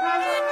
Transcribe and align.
Bye. 0.00 0.47